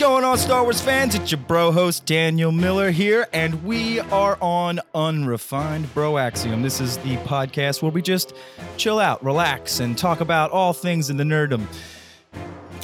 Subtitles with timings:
[0.00, 1.14] going on, Star Wars fans?
[1.14, 6.62] It's your bro host, Daniel Miller here, and we are on Unrefined Bro Axiom.
[6.62, 8.32] This is the podcast where we just
[8.78, 11.66] chill out, relax, and talk about all things in the nerdum.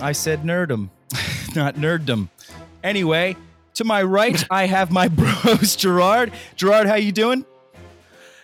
[0.03, 0.91] I said nerdum,
[1.57, 2.29] not nerddom.
[2.85, 3.35] Anyway,
[3.75, 6.35] to my right, I have my bro host, Gerard.
[6.55, 7.47] Gerard, how you doing?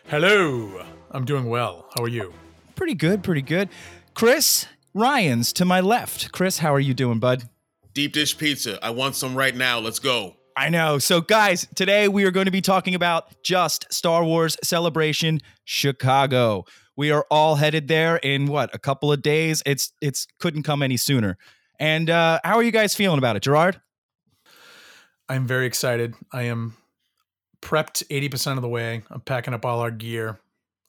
[0.07, 0.83] Hello.
[1.11, 1.91] I'm doing well.
[1.95, 2.33] How are you?
[2.75, 3.69] Pretty good, pretty good.
[4.15, 6.33] Chris Ryans to my left.
[6.33, 7.51] Chris, how are you doing, bud?
[7.95, 8.79] Deep dish pizza.
[8.83, 9.79] I want some right now.
[9.79, 10.37] Let's go.
[10.57, 10.99] I know.
[10.99, 16.65] So, guys, today we are going to be talking about just Star Wars Celebration Chicago.
[16.97, 19.63] We are all headed there in what a couple of days.
[19.65, 21.37] It's it's couldn't come any sooner.
[21.79, 23.81] And uh, how are you guys feeling about it, Gerard?
[25.29, 26.15] I'm very excited.
[26.33, 26.77] I am
[27.63, 29.03] prepped 80% of the way.
[29.11, 30.39] I'm packing up all our gear,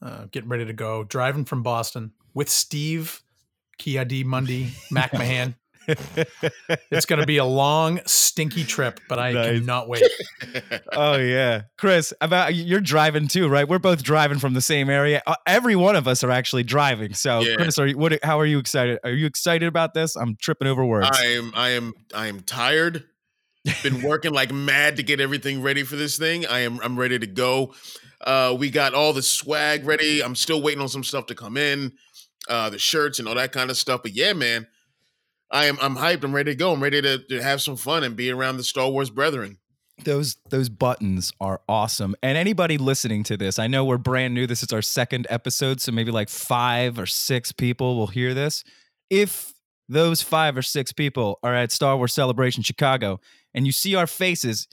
[0.02, 1.04] uh, getting ready to go.
[1.04, 3.24] Driving from Boston with Steve
[3.78, 5.56] Kia D Mundy McMahon.
[6.92, 9.60] it's going to be a long, stinky trip, but I Nice.
[9.60, 10.04] cannot wait.
[10.94, 12.14] oh yeah, Chris.
[12.22, 13.68] About you're driving too, right?
[13.68, 15.22] We're both driving from the same area.
[15.26, 17.14] Uh, every one of us are actually driving.
[17.14, 17.56] So, Yeah.
[17.56, 18.18] Chris, are you, what?
[18.24, 19.00] How are you excited?
[19.04, 20.16] Are you excited about this?
[20.16, 21.10] I'm tripping over words.
[21.12, 23.04] I am I am I am tired.
[23.82, 26.46] Been working like mad to get everything ready for this thing.
[26.46, 27.74] I am I'm ready to go.
[28.22, 30.22] Uh we got all the swag ready.
[30.24, 31.94] I'm still waiting on some stuff to come in.
[32.50, 34.02] Uh the shirts and all that kind of stuff.
[34.04, 34.68] But yeah, man.
[35.54, 36.24] I am I'm hyped.
[36.24, 36.74] I'm ready to go.
[36.74, 39.60] I'm ready to, to have some fun and be around the Star Wars brethren.
[40.04, 44.48] those those buttons are awesome and anybody listening to this i know we're brand new
[44.48, 48.64] this is our second episode so maybe like five or six people will hear this
[49.12, 49.54] if
[49.88, 53.20] those five or six people are at star wars celebration chicago
[53.54, 54.68] and you see our faces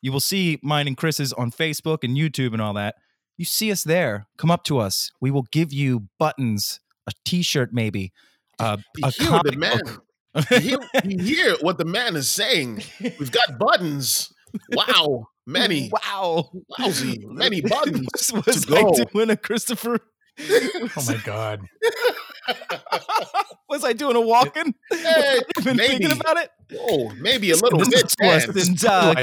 [0.00, 2.94] you will see mine and chris's on facebook and youtube and all that
[3.36, 7.68] you see us there come up to us we will give you buttons a t-shirt
[7.74, 8.12] maybe
[8.58, 10.04] uh, a hear what the comic man book.
[10.50, 12.82] You hear, you hear what the man is saying.
[13.00, 14.32] We've got buttons.
[14.72, 15.28] Wow.
[15.46, 15.90] Many.
[15.92, 17.22] wow Wowsy.
[17.26, 18.06] Many buttons.
[18.32, 19.98] was, was to I doing a Christopher?
[20.40, 21.60] Oh my God.
[23.68, 24.74] was I doing a walking?
[24.90, 25.88] Hey, Even maybe.
[25.98, 26.50] thinking about it.
[26.76, 28.04] Oh, maybe a little bit.
[28.04, 28.56] is us, man.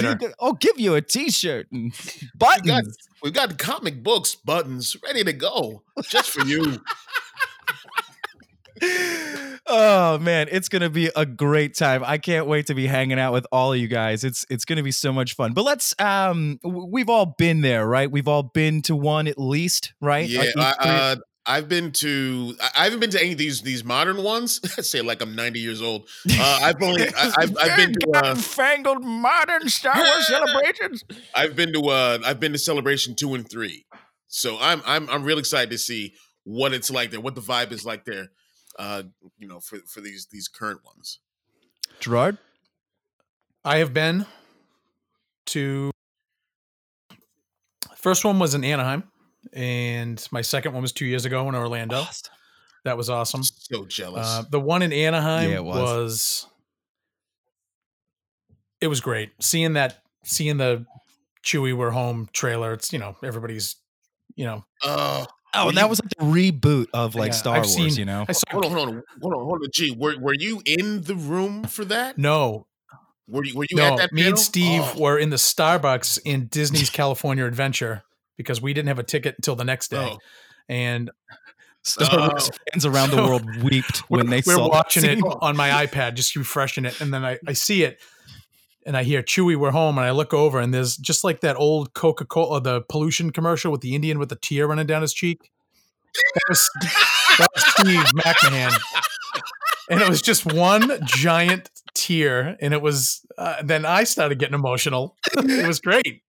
[0.05, 2.97] and, uh, I'll give you a T-shirt and We got, buttons.
[3.23, 6.81] we've got comic books buttons ready to go just for you.
[8.81, 12.03] Oh man, it's gonna be a great time.
[12.05, 14.23] I can't wait to be hanging out with all of you guys.
[14.23, 15.53] It's it's gonna be so much fun.
[15.53, 18.09] But let's um, we've all been there, right?
[18.09, 20.27] We've all been to one at least, right?
[20.27, 21.15] Yeah, Like, I, uh,
[21.45, 22.55] I've been to.
[22.75, 24.59] I haven't been to any of these these modern ones.
[24.77, 26.07] I say like I'm 90 years old.
[26.29, 27.07] Uh, I've only.
[27.07, 28.11] I, I've, I've been to.
[28.13, 31.03] Uh, fangled modern Star Wars celebrations.
[31.33, 31.81] I've been to.
[31.89, 33.85] Uh, I've been to Celebration two and three.
[34.27, 36.13] So I'm I'm I'm real excited to see
[36.43, 38.29] what it's like there, what the vibe is like there.
[38.81, 39.03] Uh,
[39.37, 41.19] you know, for for these these current ones.
[41.99, 42.39] Gerard,
[43.63, 44.25] I have been
[45.47, 45.91] to.
[47.95, 49.03] First one was in Anaheim,
[49.53, 52.03] and my second one was two years ago in Orlando.
[52.83, 53.43] That was awesome.
[53.43, 54.25] So jealous.
[54.25, 55.77] Uh, the one in Anaheim Yeah, it was.
[55.77, 56.47] was.
[58.81, 60.87] It was great seeing that, seeing the
[61.43, 62.73] Chewie We're Home trailer.
[62.73, 63.75] It's you know everybody's,
[64.33, 64.65] you know.
[64.83, 67.93] uh, Oh, and that was like the reboot of like Yeah, Star I've Wars, seen-
[67.95, 68.25] you know?
[68.27, 69.67] I saw, hold on, hold on, hold on, hold on.
[69.73, 72.17] Gee, were were you in the room for that?
[72.17, 72.67] no,
[73.27, 73.83] Were you were you no.
[73.93, 74.13] at that?
[74.13, 74.39] Me and?
[74.39, 74.99] Steve Oh.
[75.01, 78.03] were in the Starbucks in Disney's California Adventure
[78.37, 80.17] because we didn't have a ticket until the next day, Oh.
[80.69, 81.11] and
[81.83, 82.57] Star Wars Oh.
[82.71, 85.57] fans around the So, world weeped when they saw we're saw that watching it on
[85.57, 87.99] my iPad, just refreshing it, and then I, I see it,
[88.85, 91.55] and I hear Chewie, we're home, and I look over, and there's just like that
[91.55, 95.13] old Coca Cola, the pollution commercial with the Indian with the tear running down his
[95.13, 95.51] cheek.
[96.13, 96.69] That was,
[97.39, 98.77] that was Steve McMahon,
[99.89, 103.25] and it was just one giant tear, and it was.
[103.37, 105.15] Uh, then I started getting emotional.
[105.37, 106.23] it was great.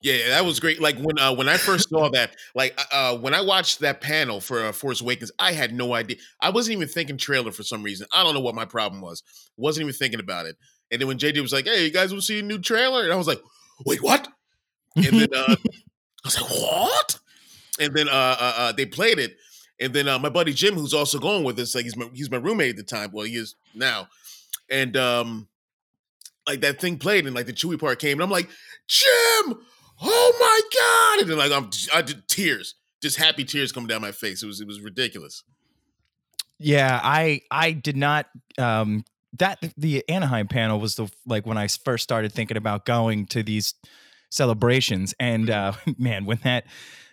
[0.00, 0.80] Yeah, that was great.
[0.80, 4.40] Like when uh, when I first saw that, like uh, when I watched that panel
[4.40, 6.18] for uh, Force Awakens, I had no idea.
[6.40, 8.06] I wasn't even thinking trailer for some reason.
[8.12, 9.24] I don't know what my problem was.
[9.56, 10.56] Wasn't even thinking about it.
[10.92, 13.02] And then when JD was like, "Hey, you guys want to see a new trailer?"
[13.02, 13.42] and I was like,
[13.84, 14.28] "Wait, what?"
[14.94, 15.56] And then uh,
[16.24, 17.18] I was like, "What?"
[17.80, 19.36] And then uh, uh, uh, they played it.
[19.80, 22.30] And then uh, my buddy Jim, who's also going with us, like he's my, he's
[22.30, 23.10] my roommate at the time.
[23.12, 24.08] Well, he is now.
[24.70, 25.48] And um,
[26.46, 28.48] like that thing played, and like the Chewie part came, and I'm like,
[28.86, 29.58] Jim,
[30.00, 30.60] oh my
[31.16, 31.22] god!
[31.22, 34.42] And then like I'm, I did tears, just happy tears coming down my face.
[34.42, 35.42] It was it was ridiculous.
[36.58, 38.26] Yeah, I I did not
[38.58, 39.04] um
[39.38, 43.42] that the Anaheim panel was the like when I first started thinking about going to
[43.42, 43.74] these
[44.30, 46.64] celebrations and uh man when that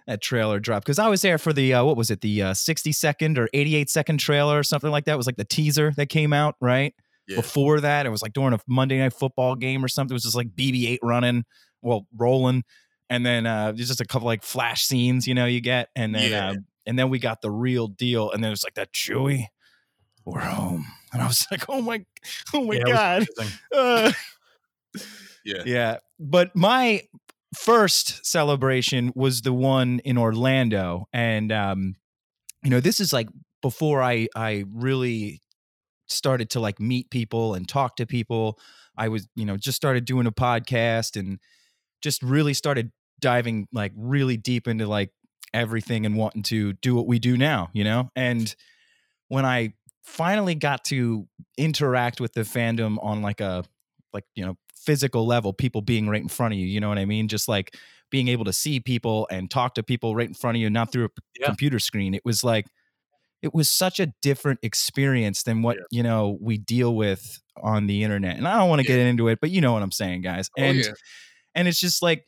[0.08, 2.54] that trailer dropped because I was there for the uh, what was it the uh,
[2.54, 5.92] 60 second or 88 second trailer or something like that It was like the teaser
[5.98, 6.94] that came out right
[7.28, 7.38] Yeah.
[7.38, 8.06] before that.
[8.06, 10.14] It was like during a Monday night football game or something.
[10.14, 11.44] It was just like BB-8 running,
[11.86, 12.64] well, rolling,
[13.10, 16.16] and then uh, there's just a couple like flash scenes, you know, you get, and
[16.16, 16.52] then Yeah.
[16.52, 16.56] uh,
[16.88, 19.46] and then we got the real deal, and then it's like that Chewie,
[20.26, 22.06] we're home, and I was like, oh my,
[22.54, 23.26] oh my Yeah, god.
[23.74, 24.12] Uh,
[25.44, 25.64] Yeah.
[25.66, 27.04] yeah, but my
[27.56, 31.96] first celebration was the one in Orlando, and um,
[32.64, 33.30] you know, this is like
[33.62, 35.42] before I I really
[36.08, 38.60] started to like meet people and talk to people.
[38.98, 41.40] I was, you know, just started doing a podcast and
[42.02, 45.12] just really started diving like really deep into like
[45.54, 48.10] everything and wanting to do what we do now, you know?
[48.16, 48.54] And
[49.30, 51.28] when I finally got to
[51.58, 53.64] interact with the fandom on like a
[54.14, 57.00] like, you know, physical level, people being right in front of you, you know what
[57.00, 57.28] I mean?
[57.28, 57.76] Just like
[58.12, 60.92] being able to see people and talk to people right in front of you, not
[60.92, 61.10] through a
[61.40, 61.48] Yeah.
[61.48, 62.14] computer screen.
[62.14, 62.68] It was like
[63.42, 65.84] it was such a different experience than what Yeah.
[65.92, 68.38] you know we deal with on the internet.
[68.38, 68.96] And I don't want to Yeah.
[68.98, 70.50] get into it, but you know what I'm saying, guys.
[70.58, 70.94] Oh, And yeah.
[71.56, 72.26] And it's just like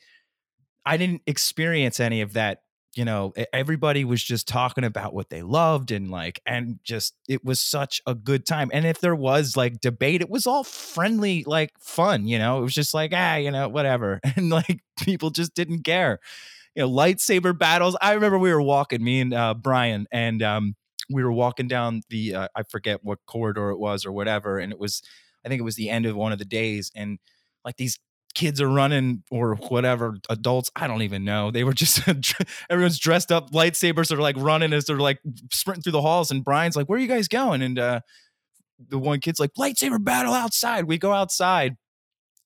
[0.85, 2.61] I didn't experience any of that.
[2.95, 7.45] You know, everybody was just talking about what they loved and like, and just it
[7.45, 8.71] was such a good time.
[8.73, 12.25] And if there was like debate, it was all friendly, like fun.
[12.25, 15.83] You know, it was just like ah, you know, whatever, and like people just didn't
[15.83, 16.19] care.
[16.75, 17.95] You know, lightsaber battles.
[18.01, 20.75] I remember we were walking, me and uh, Brian, and um,
[21.09, 24.71] we were walking down the uh, I forget what corridor it was or whatever, and
[24.71, 25.01] it was
[25.45, 27.19] I think it was the end of one of the days, and
[27.63, 27.99] like these
[28.37, 31.99] kids are running or whatever adults i don't even know they were just
[32.69, 35.17] everyone's dressed up lightsabers are like running as they're like
[35.51, 37.99] sprinting through the halls and brian's like where are you guys going and uh
[38.89, 41.75] the one kid's like lightsaber battle outside we go outside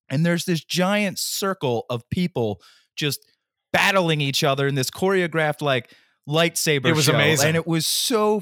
[0.10, 2.62] and there's this giant circle of people
[2.96, 3.20] just
[3.74, 5.92] battling each other in this choreographed like
[6.30, 7.14] lightsaber It was show.
[7.16, 7.50] amazing.
[7.50, 8.42] and it was so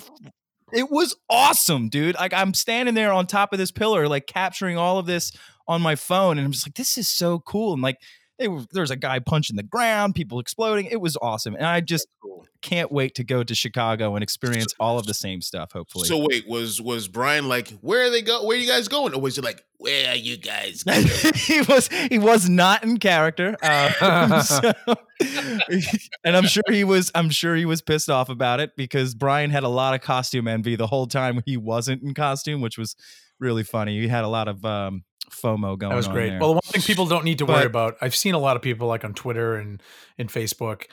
[0.71, 4.77] it was awesome dude like i'm standing there on top of this pillar like capturing
[4.77, 5.31] all of this
[5.69, 7.97] on my phone and i'm just like this is so cool and like
[8.37, 11.65] they were, there was a guy punching the ground people exploding it was awesome and
[11.65, 12.45] i just Cool.
[12.61, 16.17] can't wait to go to chicago and experience all of the same stuff hopefully So
[16.27, 18.45] wait, was was Brian like, where are they go?
[18.45, 19.13] Where are you guys going?
[19.13, 20.83] Or was he like, where are you guys?
[20.87, 21.05] going?"
[21.35, 24.73] he was he was not in character uh, so-
[26.23, 29.49] and i'm sure he was i'm sure he was pissed off about it because brian
[29.49, 32.95] had a lot of costume envy the whole time he wasn't in costume which was
[33.39, 35.89] really funny he had a lot of um fomo going on.
[35.91, 36.39] That was great.
[36.39, 38.61] Well, the one thing people don't need to worry about, I've seen a lot of
[38.63, 39.81] people like on Twitter and
[40.17, 40.85] and Facebook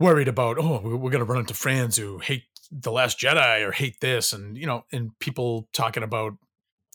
[0.00, 3.66] worried about, oh, we- we're going to run into fans who hate the Last Jedi
[3.66, 6.32] or hate this, and you know, and people talking about,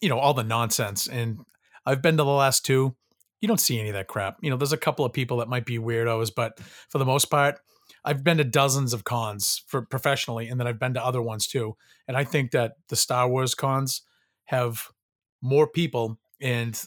[0.01, 1.07] you know, all the nonsense.
[1.07, 1.39] And
[1.85, 2.95] I've been to the last two.
[3.41, 4.37] You don't see any of that crap.
[4.41, 6.59] You know, there's a couple of people that might be weirdos, but
[6.89, 7.55] for the most part,
[8.03, 11.47] I've been to dozens of cons for professionally, and then I've been to other ones
[11.47, 11.75] too.
[12.07, 14.01] And I think that the Star Wars cons
[14.49, 14.89] have
[15.41, 16.83] more people and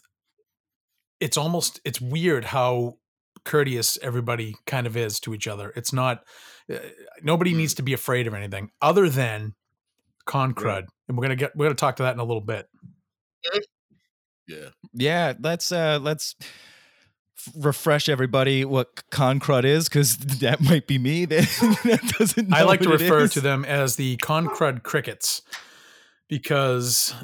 [1.20, 2.96] it's almost it's weird how
[3.44, 6.22] courteous everybody kind of is to each other it's not
[6.72, 6.78] uh,
[7.22, 7.56] nobody Mm.
[7.58, 9.54] needs to be afraid of anything other than
[10.26, 10.84] con crud Right.
[11.08, 12.68] and we're gonna get we're gonna talk to that in a little bit
[14.48, 14.68] yeah.
[14.92, 20.98] yeah let's uh let's f- refresh everybody what con crud is because that might be
[20.98, 21.40] me that,
[21.84, 23.32] that doesn't i like to refer is.
[23.32, 25.42] to them as the con crud crickets
[26.32, 27.14] because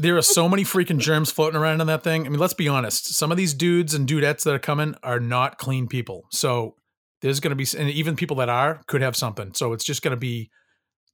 [0.00, 2.26] there are so many freaking germs floating around in that thing.
[2.26, 3.14] I mean, let's be honest.
[3.14, 6.24] Some of these dudes and dudettes that are coming are not clean people.
[6.32, 6.74] So
[7.20, 9.54] there's going to be, and even people that are could have something.
[9.54, 10.50] So it's just going to be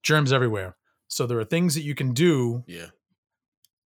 [0.03, 0.79] germs everywhere.
[1.09, 2.87] So there are things that you can do Yeah.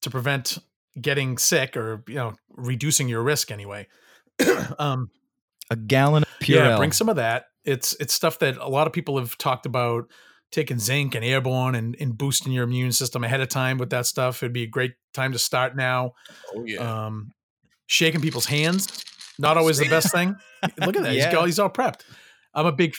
[0.02, 0.58] to prevent
[1.00, 3.88] getting sick or, you know, reducing your risk anyway.
[4.78, 5.10] um,
[5.68, 6.54] a gallon of Purell.
[6.54, 7.46] yeah, bring some of that.
[7.64, 10.04] It's it's stuff that a lot of people have talked about
[10.52, 14.06] taking zinc and airborne and, and boosting your immune system ahead of time with that
[14.06, 14.42] stuff.
[14.42, 16.12] It'd be a great time to start now.
[16.54, 17.06] Oh yeah.
[17.06, 17.32] Um,
[17.86, 19.04] shaking people's hands,
[19.38, 20.36] not always the best thing.
[20.78, 21.12] Look at that.
[21.12, 21.32] He's, Yeah.
[21.32, 22.02] got, he's all prepped.
[22.54, 22.94] I'm a big,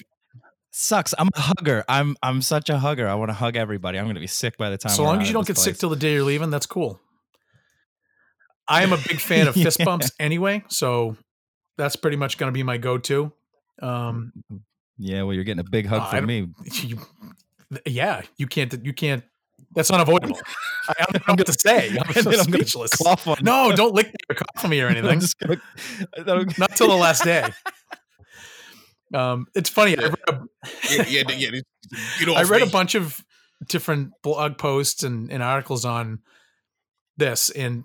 [0.72, 1.13] sucks.
[1.17, 1.83] I'm a hugger.
[1.88, 3.07] I'm I'm such a hugger.
[3.07, 4.00] I want to hug everybody.
[4.00, 4.91] I'm gonna be sick by the time.
[4.91, 7.00] so long as you don't get sick till the day you're leaving, that's cool.
[8.67, 9.86] I am a big fan of fist Yeah.
[9.86, 10.63] bumps anyway.
[10.69, 11.17] So
[11.77, 13.31] that's pretty much going to be my go-to.
[13.81, 14.31] Um,
[14.98, 16.48] Yeah, well, you're getting a big hug Uh, from me.
[16.81, 16.98] you,
[17.86, 18.74] yeah, you can't.
[18.86, 19.24] You can't.
[19.75, 20.38] That's unavoidable.
[20.88, 21.89] I, I don't know what to say.
[21.98, 22.92] I'm, then I'm speechless.
[22.96, 25.20] cough on No, don't lick me or cough on me or I'm anything.
[25.20, 25.62] just gonna-
[26.18, 27.50] I'm- Not till the last day.
[29.13, 29.96] Um, it's funny.
[29.98, 30.42] I read, a,
[31.08, 31.50] yeah, yeah,
[32.25, 32.34] yeah.
[32.36, 33.24] I read a bunch of
[33.70, 36.20] different blog posts and, and articles on
[37.18, 37.84] this, and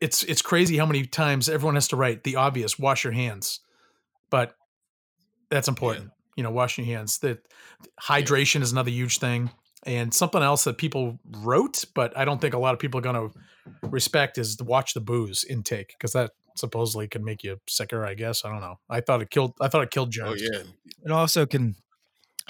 [0.00, 3.60] it's it's crazy how many times everyone has to write the obvious: wash your hands.
[4.30, 4.54] But
[5.50, 6.10] that's important.
[6.38, 7.18] You know, washing your hands.
[7.18, 7.40] That
[8.00, 9.50] hydration is another huge thing.
[9.84, 13.02] and something else that people wrote, but I don't think a lot of people are
[13.02, 13.38] going to
[13.88, 18.04] respect is to watch the booze intake because that supposedly can make you sicker.
[18.04, 18.78] I guess I don't know.
[18.90, 19.54] I thought it killed.
[19.60, 20.62] I thought it killed Oh yeah.
[21.04, 21.76] It also can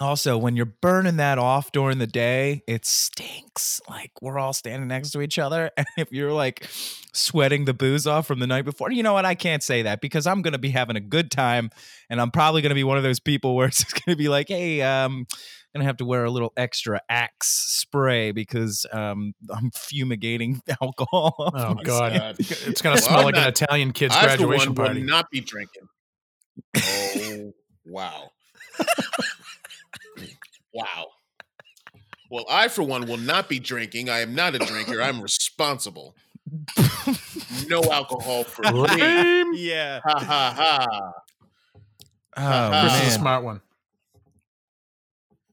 [0.00, 3.80] also when you're burning that off during the day, it stinks.
[3.88, 5.70] Like we're all standing next to each other.
[5.78, 6.66] And if you're like
[7.12, 9.24] sweating the booze off from the night before, you know what?
[9.24, 11.70] I can't say that because I'm gonna be having a good time
[12.10, 14.82] and I'm probably gonna be one of those people where it's gonna be like, hey,
[14.82, 15.26] um,
[15.74, 21.34] I'm gonna have to wear a little extra axe spray because um I'm fumigating alcohol.
[21.38, 21.74] Oh.
[21.74, 22.36] God, God.
[22.38, 25.00] it's going Well, to smell I'm like an Italian kid's I for graduation one party.
[25.00, 25.82] will not be drinking.
[26.76, 27.52] Oh
[27.86, 28.30] wow.
[30.72, 31.06] Wow.
[32.30, 34.08] Well, I for one will not be drinking.
[34.10, 35.00] I am not a drinker.
[35.00, 36.14] I'm responsible.
[37.68, 38.62] No alcohol for
[38.96, 39.58] me.
[39.58, 40.00] Yeah.
[40.04, 41.12] Ha ha ha.
[42.36, 43.60] Oh This is a smart one.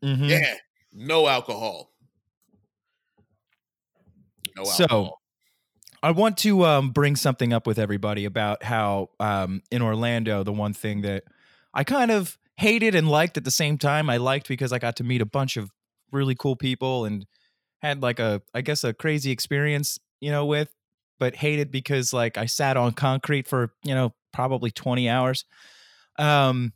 [0.04, 0.30] Mhm.
[0.30, 0.56] Yeah.
[0.94, 1.92] No alcohol.
[4.56, 5.18] No So.
[6.04, 10.54] I want to um, bring something up with everybody about how um, in Orlando, the
[10.54, 11.24] one thing that
[11.74, 14.96] I kind of hated and liked at the same time, I liked because I got
[14.98, 15.72] to meet a bunch of
[16.12, 17.26] really cool people and
[17.82, 20.70] had like a, I guess, a crazy experience, you know, with,
[21.20, 25.46] but hated because like I sat on concrete for, you know, probably 20 hours,
[26.18, 26.74] um,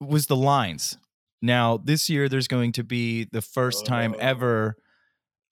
[0.00, 0.98] was the lines.
[1.42, 4.76] Now, this year, there's going to be the first time ever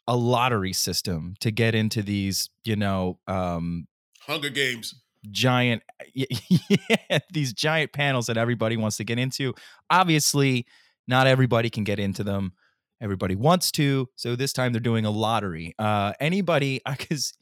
[0.06, 3.86] a lottery system to get into these, you know, um,
[4.20, 4.94] Hunger Games.
[5.30, 5.82] Giant,
[6.14, 9.54] yeah, these giant panels that everybody wants to get into.
[9.90, 10.66] Obviously,
[11.06, 12.52] not everybody can get into them.
[13.00, 15.74] Everybody wants to, so this time they're doing a lottery.
[15.78, 17.32] Uh, anybody, because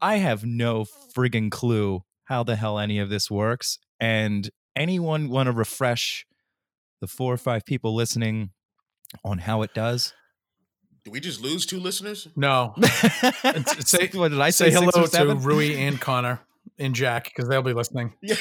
[0.00, 5.46] I have no friggin' clue how the hell any of this works, and anyone want
[5.48, 6.26] to refresh
[7.00, 8.50] the four or five people listening
[9.22, 10.14] on how it does?
[11.04, 12.28] Did we just lose two listeners?
[12.34, 14.80] No, say- what did I say say?
[14.82, 15.34] hello to?
[15.34, 16.40] Rui and Connor
[16.78, 18.12] and Jack because they'll be listening.
[18.22, 18.36] Yeah.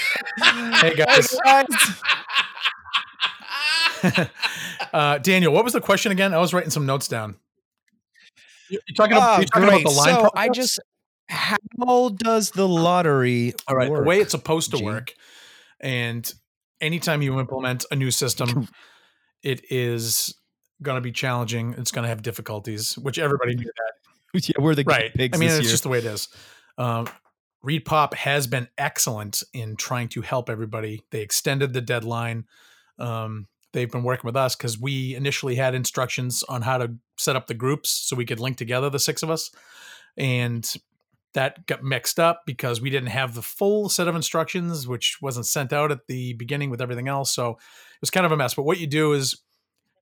[0.76, 1.38] Hey guys,
[4.94, 6.34] uh, Daniel, what was the question again?
[6.34, 7.36] I was writing some notes down.
[8.70, 10.16] You- You're talking, about, Oh, you're talking about the line.
[10.16, 10.80] So I just
[11.30, 13.90] how does the lottery all right.
[13.90, 14.04] work?
[14.04, 14.86] The way it's supposed to Gene?
[14.86, 15.14] work,
[15.80, 16.32] and
[16.82, 18.68] anytime you implement a new system,
[19.42, 20.36] it is
[20.82, 21.76] going to be challenging.
[21.78, 23.66] It's going to have difficulties, which everybody knew
[24.34, 24.50] that.
[24.50, 25.12] yeah, we're the right.
[25.16, 25.70] I mean, it's year.
[25.72, 26.28] just the way it is.
[26.78, 27.08] Um,
[27.66, 31.02] ReedPop has been excellent in trying to help everybody.
[31.12, 32.46] They extended the deadline.
[33.00, 37.36] Um, they've been working with us because we initially had instructions on how to set
[37.36, 39.50] up the groups so we could link together the six of us,
[40.18, 40.74] and
[41.34, 45.46] that got mixed up because we didn't have the full set of instructions, which wasn't
[45.46, 47.34] sent out at the beginning with everything else.
[47.34, 48.54] So it was kind of a mess.
[48.54, 49.42] But what you do is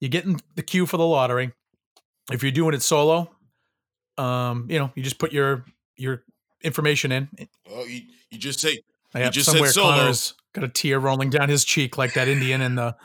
[0.01, 1.53] you get in the queue for the lottery.
[2.32, 3.34] If you're doing it solo,
[4.18, 5.65] um, you know, you just put your
[5.96, 6.24] your
[6.63, 7.30] information in.
[7.70, 8.80] Oh, you, you just say
[9.13, 9.91] I You just said solo.
[9.91, 12.96] Connor's got a tear rolling down his cheek like that Indian in the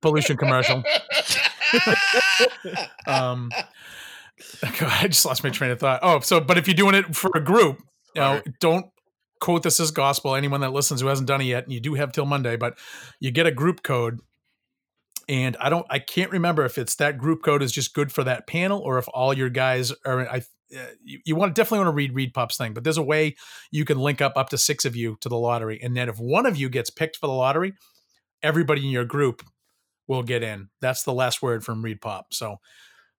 [0.00, 0.82] pollution commercial.
[3.06, 3.50] Um,
[4.62, 6.00] I just lost my train of thought.
[6.02, 7.78] Oh, so but if you're doing it for a group,
[8.14, 8.48] you know, Right.
[8.60, 8.86] don't
[9.40, 10.34] quote this as gospel.
[10.34, 12.78] Anyone that listens who hasn't done it yet, and you do have till Monday, but
[13.20, 14.20] you get a group code.
[15.28, 18.24] And I don't, I can't remember if it's that group code is just good for
[18.24, 20.28] that panel or if all your guys are.
[20.28, 20.42] I,
[20.76, 23.36] uh, you, you want to definitely want to read ReedPop's thing, but there's a way
[23.70, 26.18] you can link up up to six of you to the lottery, and then if
[26.18, 27.74] one of you gets picked for the lottery,
[28.42, 29.42] everybody in your group
[30.08, 30.68] will get in.
[30.80, 32.24] That's the last word from ReedPop.
[32.32, 32.56] So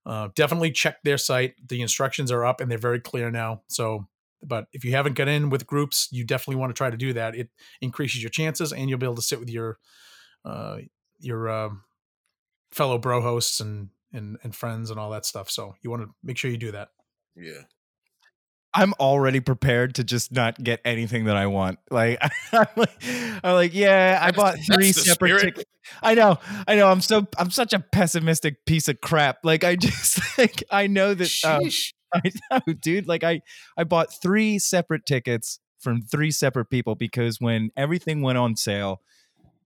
[0.05, 1.55] uh, definitely check their site.
[1.67, 3.62] The instructions are up and they're very clear now.
[3.69, 4.07] So,
[4.43, 7.13] but if you haven't got in with groups, you definitely want to try to do
[7.13, 7.36] that.
[7.36, 7.50] It
[7.81, 9.77] increases your chances, and you'll be able to sit with your
[10.43, 10.79] uh,
[11.19, 11.83] your um
[12.72, 15.50] fellow bro hosts and and and friends and all that stuff.
[15.50, 16.89] So you want to make sure you do that.
[17.36, 17.62] Yeah.
[18.75, 21.78] I'm already prepared to just not get anything that I want.
[21.92, 22.20] Like
[22.52, 23.04] I'm like,
[23.44, 25.70] I'm like yeah, I That's- bought three separate tickets.
[26.02, 26.90] I know, I know.
[26.90, 29.40] I'm so I'm such a pessimistic piece of crap.
[29.44, 31.70] Like I just like I know that um,
[32.13, 33.08] I know, dude.
[33.08, 33.42] Like I,
[33.78, 39.02] I bought three separate tickets from three separate people because when everything went on sale,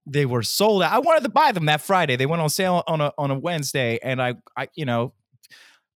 [0.05, 0.91] they were sold out.
[0.91, 2.15] I wanted to buy them that Friday.
[2.15, 5.13] They went on sale on a on a Wednesday, and I, I, you know,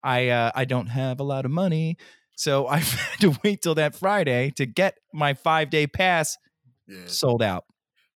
[0.04, 1.98] I, uh, I don't have a lot of money,
[2.36, 6.38] so I had to wait till that Friday to get my five day pass
[6.88, 7.00] yeah.
[7.06, 7.66] sold out.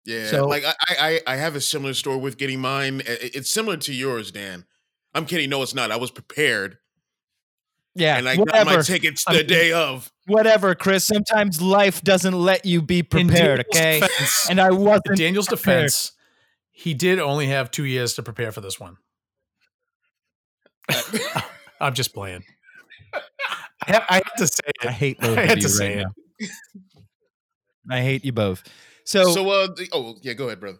[0.05, 3.01] Yeah, So- like I, I, I have a similar story with getting mine.
[3.07, 4.65] I- I- It's similar to yours, Dan.
[5.13, 5.49] I'm kidding.
[5.49, 5.91] No, it's not.
[5.91, 6.77] I was prepared,
[7.95, 10.11] Yeah, and I got whatever, my tickets I the mean- day of.
[10.25, 11.05] whatever, Chris.
[11.05, 13.65] Sometimes life doesn't let you be prepared.
[13.73, 15.17] Okay, defense- and I wasn't.
[15.17, 15.81] Daniel's prepared.
[15.87, 16.11] defense,
[16.71, 18.97] he did only have two years to prepare for this one.
[21.83, 22.43] I'm just playing.
[23.13, 25.97] I, ha- I had to say I hate both I of had you to say
[25.97, 26.05] right
[26.39, 26.47] it.
[27.89, 27.95] now.
[27.97, 28.63] I hate you both.
[29.05, 30.77] So, So, uh, the, oh yeah, go ahead, brother.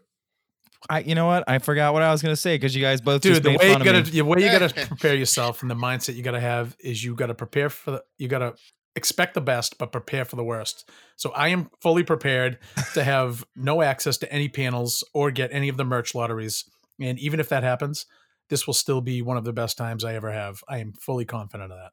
[0.89, 1.43] I, you know what?
[1.47, 3.49] I forgot what I was going to say because you guys both Dude, just the
[3.51, 4.09] made way you fun of gotta me.
[4.09, 7.33] the way you gotta prepare yourself and the mindset you gotta have is you gotta
[7.33, 8.53] prepare for the you gotta
[8.95, 10.89] expect the best but prepare for the worst.
[11.15, 12.59] So I am fully prepared
[12.95, 16.65] to have no access to any panels or get any of the merch lotteries.
[17.01, 18.05] And even if that happens,
[18.53, 20.63] this will still be one of the best times I ever have.
[20.69, 21.91] I am fully confident of that.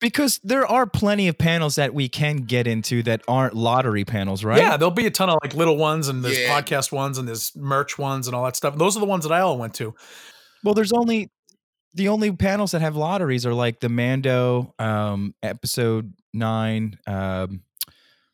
[0.00, 4.42] Because there are plenty of panels that we can get into that aren't lottery panels,
[4.44, 4.56] right?
[4.58, 6.58] Yeah, there'll be a ton of like little ones and there's Yeah.
[6.58, 8.78] podcast ones and there's merch ones and all that stuff.
[8.78, 9.94] Those are the ones that I all went to.
[10.62, 11.30] Well, there's only
[11.92, 17.62] the only panels that have lotteries are like the Mando um episode 9 um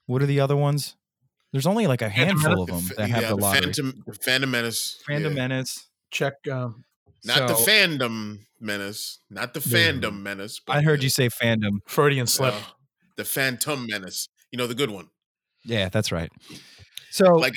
[0.06, 0.94] what are the other ones?
[1.52, 3.60] There's only like a handful of them that have yeah, the the lottery.
[3.62, 5.02] Phantom, Phantom Menace.
[5.04, 5.48] Phantom yeah.
[5.48, 5.89] Menace.
[6.10, 6.84] Check um,
[7.24, 9.20] Not the fandom menace.
[9.30, 9.92] Not the Yeah.
[9.92, 10.60] fandom menace.
[10.68, 11.78] I heard you say fandom.
[11.86, 12.54] Freudian slip.
[12.54, 12.62] uh,
[13.16, 14.28] the Phantom Menace.
[14.50, 15.08] You know the good one.
[15.64, 16.30] Yeah, that's right.
[17.10, 17.54] So Like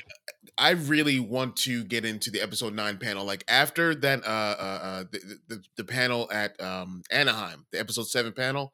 [0.58, 3.26] I really want to get into the episode nine panel.
[3.26, 8.08] Like after that, uh, uh, uh the, the the panel at um Anaheim, the episode
[8.08, 8.74] seven panel.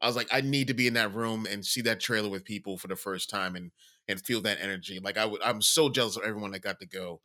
[0.00, 2.44] I was like, I need to be in that room and see that trailer with
[2.44, 3.72] people for the first time and
[4.08, 4.98] and feel that energy.
[5.00, 7.20] Like I would, I'm so jealous of everyone that got to go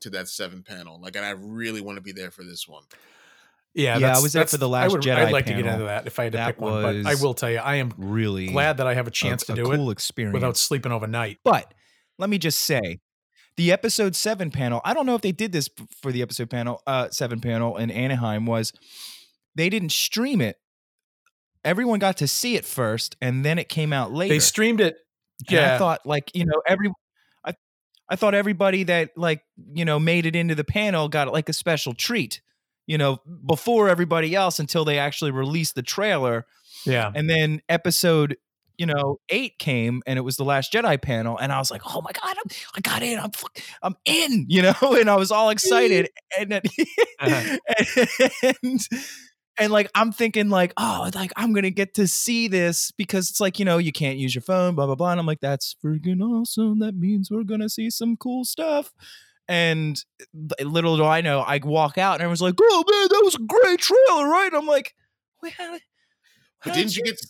[0.00, 1.00] to that seven panel.
[1.00, 2.82] Like, and I really want to be there for this one.
[3.72, 5.52] Yeah, Yeah, I was there for that's- the I Last would, Jedi I'd like to
[5.54, 6.82] get into that if I had to That pick one.
[7.04, 9.42] But I will tell you, I am really glad that I have a a- chance
[9.44, 11.38] a, to do cool it experience without sleeping overnight.
[11.44, 11.72] But
[12.18, 13.00] let me just say,
[13.56, 14.80] the episode seven panel.
[14.84, 15.68] I don't know if they did this
[16.00, 18.46] for the episode panel, uh, seven panel in Anaheim.
[18.46, 18.72] Was
[19.54, 20.56] they didn't stream it?
[21.64, 24.32] Everyone got to see it first, and then it came out later.
[24.34, 24.96] They streamed it.
[25.48, 26.90] And I thought like you know every.
[28.10, 29.42] I, thought everybody that like
[29.72, 32.40] you know made it into the panel got like a special treat,
[32.86, 36.46] you know, before everybody else until they actually released the trailer
[36.86, 37.10] yeah.
[37.14, 38.36] and then episode
[38.78, 41.82] you know eight came and it was the last jedi panel and i was like
[41.84, 43.30] oh my god I'm, i got in i'm
[43.82, 46.62] i'm in you know and i was all excited and then,
[47.20, 47.58] Uh-huh.
[48.42, 48.88] and and
[49.68, 53.58] like i'm thinking like oh like i'm gonna get to see this because it's like
[53.58, 56.22] you know you can't use your phone blah blah blah and i'm like that's freaking
[56.22, 58.92] awesome that means we're gonna see some cool stuff
[59.48, 60.04] and
[60.62, 63.38] little do i know i walk out and everyone's like oh man that was a
[63.40, 64.94] great trailer right and i'm like
[65.42, 65.80] wait how, But
[66.60, 67.20] how didn't did you get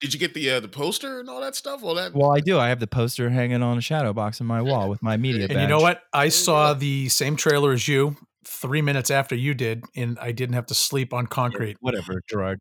[0.00, 1.84] did you get the uh, the poster and all that stuff?
[1.84, 2.58] All that Well, I do.
[2.58, 5.42] I have the poster hanging on a shadow box in my wall with my media
[5.42, 5.60] And badge.
[5.60, 6.00] you know what?
[6.14, 10.54] I saw the same trailer as you three minutes after you did, and I didn't
[10.54, 11.76] have to sleep on concrete.
[11.80, 12.58] Whatever, Gerard.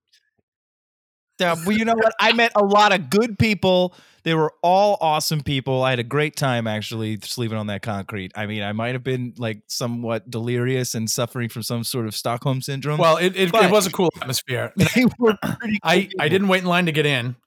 [1.40, 2.14] Yeah, well, you know what?
[2.20, 3.96] I met a lot of good people.
[4.24, 5.84] They were all awesome people.
[5.84, 8.34] I had a great time actually sleeping on that concrete.
[8.36, 12.16] I mean, I might have been like somewhat delirious and suffering from some sort of
[12.16, 12.98] Stockholm syndrome.
[12.98, 14.74] Well, it, it, it was a cool atmosphere.
[14.96, 15.80] they were pretty.
[15.82, 16.30] I, cool I people.
[16.30, 17.38] didn't wait in line to get in,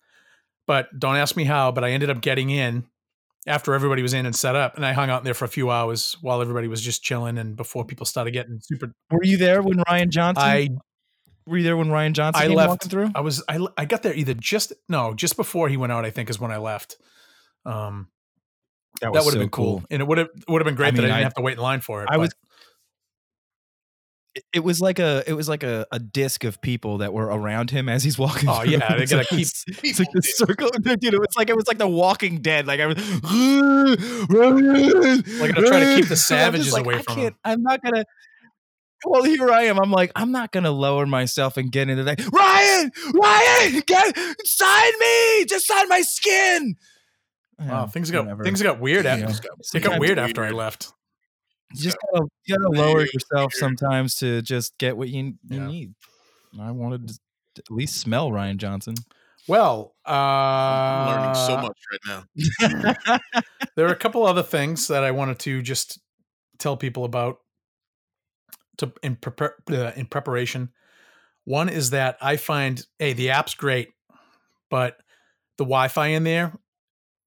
[0.66, 2.84] but don't ask me how, but I ended up getting in
[3.46, 4.76] after everybody was in and set up.
[4.76, 7.56] And I hung out there for a few hours while everybody was just chilling and
[7.56, 8.92] before people started getting super.
[9.10, 10.44] Were you there when Rian Johnson?
[10.44, 10.68] I
[11.46, 12.68] were you there when Rian Johnson I came left.
[12.68, 13.10] walking through?
[13.14, 16.04] I was I, I got there either just no just before he went out.
[16.04, 16.96] I think is when I left.
[17.66, 18.08] Um,
[19.00, 19.82] that would have so been cool.
[19.90, 21.42] and it would have would have been great I that I didn't I- have to
[21.42, 22.08] wait in line for it.
[22.10, 22.38] I was but- it-
[24.54, 27.70] it was like a it was like a, a disc of people that were around
[27.70, 28.48] him as he's walking.
[28.48, 28.72] Oh, through.
[28.72, 29.40] yeah, they gotta like keep-
[29.82, 31.14] It's like the circle, dude.
[31.14, 32.66] It's like it was like The Walking Dead.
[32.66, 33.22] Like I was, like
[35.40, 38.04] Like, they're trying to keep the savages away I from can't, I'm not gonna.
[39.04, 39.80] Well, here I am.
[39.80, 42.18] I'm like, I'm not gonna lower myself and get into that.
[42.18, 46.76] Rian, Rian, get sign me, just sign my skin.
[47.58, 48.44] wow, Yeah, things got whatever.
[48.44, 49.04] things got weird.
[49.06, 50.92] After, got- it got weird after I left.
[51.74, 55.66] You just gotta, you gotta lower yourself sometimes to just get what you, you Yeah.
[55.66, 55.94] need.
[56.60, 57.18] I wanted to
[57.58, 58.94] at least smell Rian Johnson.
[59.48, 63.18] Well, uh, I'm learning so much right now.
[63.76, 65.98] there are a couple other things that I wanted to just
[66.58, 67.38] tell people about
[68.78, 70.70] to in prepar- uh, in preparation.
[71.44, 73.88] One is that I find hey the app's great,
[74.70, 74.98] but
[75.58, 76.52] the Wi-Fi in there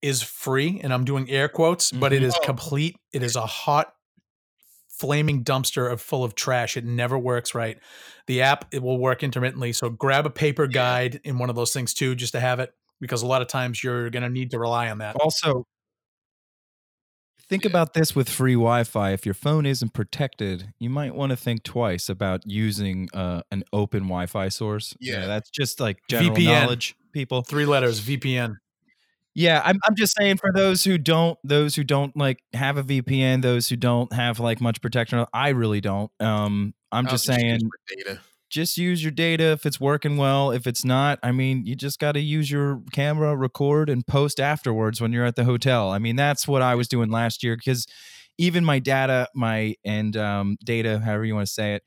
[0.01, 2.25] is free, and I'm doing air quotes, but it Mhm.
[2.27, 2.45] is Oh.
[2.45, 2.95] complete.
[3.11, 3.93] It is a hot,
[4.99, 6.77] flaming dumpster of full of trash.
[6.77, 7.77] It never works right.
[8.27, 11.73] The app it will work intermittently, so grab a paper guide in one of those
[11.73, 14.51] things too, just to have it, because a lot of times you're going to need
[14.51, 15.15] to rely on that.
[15.17, 15.65] Also,
[17.47, 17.69] think Yeah.
[17.69, 19.11] about this with free Wi-Fi.
[19.11, 23.63] If your phone isn't protected, you might want to think twice about using uh, an
[23.71, 24.95] open Wi-Fi source.
[24.99, 25.27] Yeah.
[25.27, 26.61] that's just like general VPN.
[26.61, 27.43] knowledge, people.
[27.43, 28.55] Three letters VPN.
[29.35, 32.83] Yeah, I'm I'm just saying for those who don't those who don't like have a
[32.83, 35.25] VPN, those who don't have like much protection.
[35.33, 36.11] I really don't.
[36.21, 38.21] Um I'm I'll just saying my data.
[38.49, 40.51] just use your data if it's working well.
[40.51, 44.39] If it's not, I mean, you just got to use your camera, record, and post
[44.39, 45.89] afterwards when you're at the hotel.
[45.91, 47.85] I mean, that's what I was doing last year because
[48.37, 51.83] even my data, my and um, data, however you want to say it,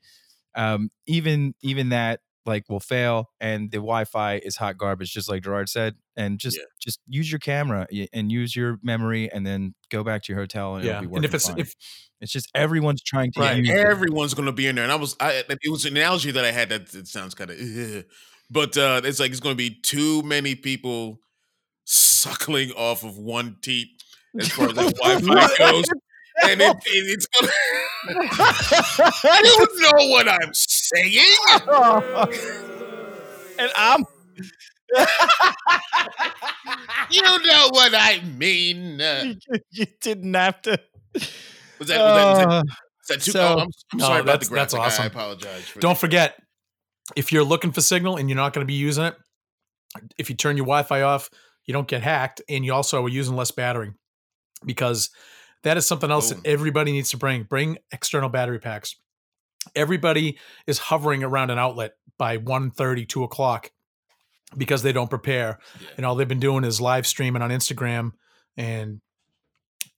[0.55, 5.43] um, even even that like will fail and the wi-fi is hot garbage just like
[5.43, 6.63] gerard said and just Yeah.
[6.79, 10.75] just use your camera and use your memory and then go back to your hotel
[10.75, 11.59] and Yeah, it'll be and if it's fine.
[11.59, 11.73] if
[12.21, 13.67] it's just everyone's trying to Right.
[13.69, 16.51] Everyone's gonna be in there, and I was, I it was an analogy that I
[16.51, 18.05] had that it sounds kind of,
[18.49, 21.19] but uh, it's like it's gonna be too many people
[21.85, 23.87] suckling off of one teat
[24.39, 25.85] as far as that Wi-Fi goes,
[26.43, 27.51] and it, it, it's gonna.
[28.09, 30.53] you know what I'm
[30.95, 31.17] saying?
[33.59, 34.05] and i'm
[37.11, 37.37] You know
[37.71, 38.99] what I mean?
[39.01, 39.33] Uh,
[39.71, 40.79] you didn't have to
[41.13, 41.27] was
[41.79, 43.31] that, was that, was that, Uh, was that too?
[43.31, 44.79] so- oh, I'm, I'm No, sorry about the that's- that's graphic.
[44.79, 45.03] I- awesome.
[45.03, 45.63] I apologize.
[45.67, 46.41] For Don't forget,
[47.15, 49.15] if you're looking for signal and you're not going to be using it,
[50.17, 51.29] if you turn your Wi-Fi off,
[51.65, 53.91] you don't get hacked, and you also are using less battery
[54.65, 55.09] because
[55.63, 56.41] that is something else Boom.
[56.43, 57.43] that everybody needs to bring.
[57.43, 58.95] Bring external battery packs.
[59.75, 63.71] Everybody is hovering around an outlet by 1.30, 2 o'clock
[64.57, 65.59] because they don't prepare.
[65.79, 65.87] Yeah.
[65.97, 68.11] And all they've been doing is live streaming on Instagram
[68.57, 69.01] and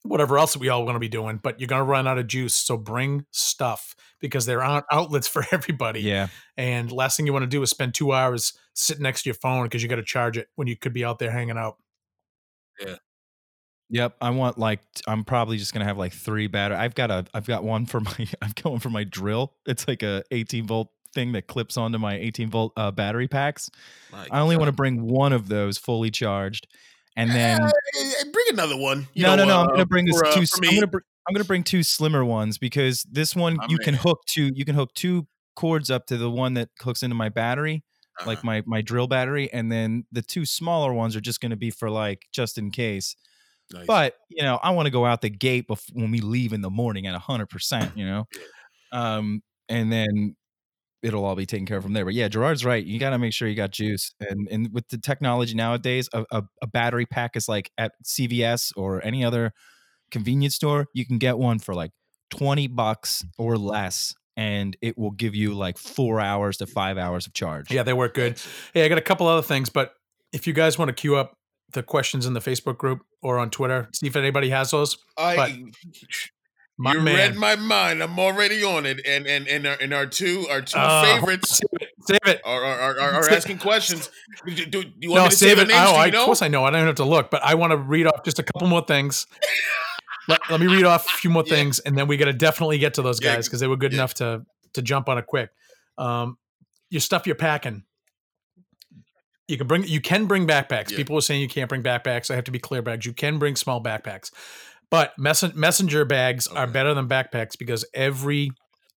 [0.04, 1.40] whatever else we all going to be doing.
[1.42, 2.54] But you're going to run out of juice.
[2.54, 6.02] So bring stuff because there aren't outlets for everybody.
[6.02, 9.30] yeah And last thing you want to do is spend two hours sitting next to
[9.30, 11.58] your phone because you got to charge it when you could be out there hanging
[11.58, 11.78] out.
[13.92, 16.78] Yep, I want like I'm probably just gonna have like three battery.
[16.78, 19.54] I've got a I've got one for my I've got one for my drill.
[19.66, 23.70] It's like a 18 volt thing that clips onto my 18 volt uh, battery packs.
[24.12, 26.68] My I only want to bring one of those fully charged,
[27.18, 29.08] and then eh, bring another one.
[29.14, 30.46] You no no no I'm uh, gonna bring this for, uh, two.
[30.46, 33.78] for I'm gonna br- I'm gonna bring two slimmer ones because this one My you
[33.78, 37.16] can hook two you can hook two cords up to the one that hooks into
[37.16, 37.84] my battery
[38.26, 38.46] like Uh-huh.
[38.46, 41.72] my my drill battery and then the two smaller ones are just going to be
[41.72, 43.16] for like just in case
[43.74, 43.86] Nice.
[43.86, 46.62] but you know, I want to go out the gate before, when we leave in
[46.62, 47.98] the morning at hundred percent.
[47.98, 48.26] You know,
[48.92, 50.36] um, and then
[51.04, 52.06] it'll all be taken care of from there.
[52.06, 52.84] But yeah, Gerard's right.
[52.84, 56.26] You got to make sure you got juice, and and with the technology nowadays, a,
[56.32, 59.54] a, a battery pack is like at CVS or any other
[60.12, 60.88] convenience store.
[60.94, 61.92] You can get one for like
[62.30, 67.28] twenty bucks or less, and it will give you like four hours to five hours
[67.28, 67.72] of charge.
[67.72, 68.40] Yeah, they work good.
[68.74, 69.94] Hey, I got a couple other things, but
[70.32, 71.34] if you guys want to queue up
[71.74, 74.98] the questions in the Facebook group or on Twitter, see if anybody has those.
[75.18, 75.52] I, but
[76.78, 77.16] My you man.
[77.16, 78.02] read my mind.
[78.02, 81.58] I'm already on it, and and and our, and our two our two Uh, favorites
[81.60, 81.90] Save it.
[82.08, 82.42] Save it.
[82.44, 84.10] are are, are, are, asking questions.
[84.48, 85.68] Do, do, do you want No, to save it.
[85.68, 85.80] names?
[85.80, 86.22] Oh, I, know?
[86.22, 86.64] of course I know.
[86.64, 88.68] I don't even have to look, but I want to read off just a couple
[88.68, 89.28] more things.
[90.28, 91.56] let, let me read off a few more Yeah.
[91.56, 93.92] things, and then we got to definitely get to those guys because they were good
[93.92, 94.00] yeah.
[94.00, 95.52] enough to to jump on it quick.
[96.00, 96.38] Um,
[96.90, 97.84] your stuff you're packing.
[99.52, 100.92] You can bring you can bring backpacks.
[100.92, 100.98] Yeah.
[100.98, 102.32] People are saying you can't bring backpacks.
[102.32, 103.06] I have to be clear bags.
[103.06, 104.32] You can bring small backpacks,
[104.90, 108.52] but messen- messenger bags are better than backpacks because every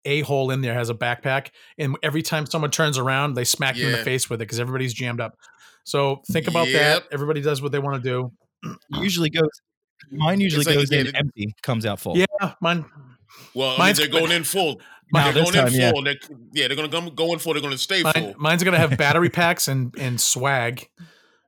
[0.05, 3.77] a hole in there has a backpack, and every time someone turns around, they smack
[3.77, 5.33] you in the face with it because everybody's jammed up.
[5.85, 6.81] So think about Yep.
[6.81, 7.13] that.
[7.13, 8.77] Everybody does what they want to do.
[9.01, 9.49] usually goes.
[10.11, 12.17] Mine usually like, goes in empty, comes out full.
[12.17, 12.27] Yeah,
[12.61, 12.85] mine.
[13.55, 14.81] Well, I mean, Mine's- they're going in full.
[15.13, 15.91] Now they're this going time, in yeah.
[15.93, 16.03] full.
[16.03, 16.15] They're,
[16.53, 17.53] yeah, they're going to go, go in full.
[17.53, 18.35] They're going to stay Mine, full.
[18.39, 20.89] mine's gonna have battery packs and and swag.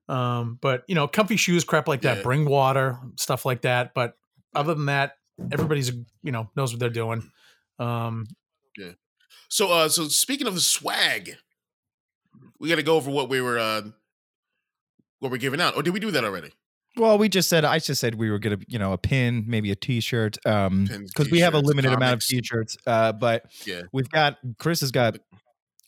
[0.08, 2.18] Um, but you know, comfy shoes, crap like that.
[2.18, 2.22] Yeah.
[2.22, 3.92] Bring water, stuff like that.
[3.94, 4.16] But
[4.54, 5.16] other than that,
[5.50, 5.90] everybody's
[6.22, 7.30] you know knows what they're doing.
[7.78, 8.26] Um,
[9.48, 11.36] So, uh, so speaking of the swag,
[12.58, 13.82] we got to go over what we were, uh,
[15.20, 15.76] what we're giving out.
[15.76, 16.50] Or did we do that already?
[16.96, 19.70] Well, we just said I just said we were gonna, you know, a pin, maybe
[19.70, 22.20] a T-shirt, um, because we have a t-shirts, limited amount of.
[22.20, 22.76] T-shirts.
[22.86, 23.82] Uh, but Yeah.
[23.92, 25.18] we've got Chris has got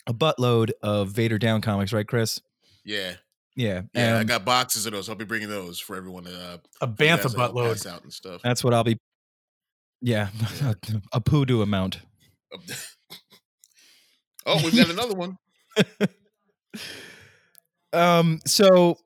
[0.07, 2.41] a buttload of Vader Down comics, right, Chris?
[2.85, 3.15] Yeah,
[3.57, 4.19] Yeah, yeah.
[4.19, 5.09] I got boxes of those.
[5.09, 7.69] I'll be bringing those for everyone to uh, a bantha guys to buttload.
[7.73, 8.41] pass out and stuff.
[8.43, 8.99] that's what I'll be.
[10.01, 10.29] Yeah,
[10.63, 10.75] Yeah.
[11.13, 12.01] a poodoo amount.
[14.47, 15.37] oh, we've got another one.
[17.95, 18.99] Um, so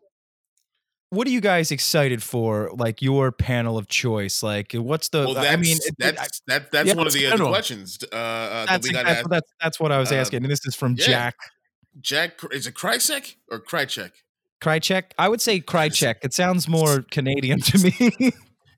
[1.12, 2.70] what are you guys excited for?
[2.75, 4.42] Like your panel of choice?
[4.42, 5.27] Like, what's the?
[5.27, 7.35] Well, I mean, it- it- that's that that's Yeah, one of the, get uh, the
[7.35, 7.51] into 'em.
[7.53, 9.05] questions uh, uh, that that's, we got.
[9.05, 11.07] that's, that's that's what I was uh, asking, and this is from yeah.
[11.07, 11.37] Jack
[12.01, 14.12] Jack, is it Krycek or Krychek?
[14.62, 15.05] Krychek.
[15.18, 16.16] I would say Krychek.
[16.22, 17.94] It sounds more Canadian to me.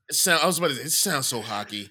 [0.08, 0.74] It sound, I was about to.
[0.76, 1.90] Say, it sounds so hockey.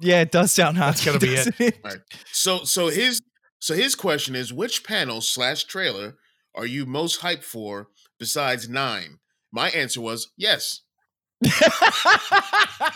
[0.00, 1.10] yeah, it does sound hockey.
[1.10, 2.02] That's gotta be it.
[2.32, 3.20] So so his
[3.60, 6.16] so his question is which panel slash trailer
[6.54, 9.18] are you most hyped for besides nine?
[9.54, 10.80] My answer was yes.